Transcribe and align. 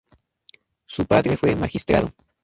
Su 0.87 1.05
padre 1.05 1.37
fue 1.37 1.55
magistrado. 1.55 2.09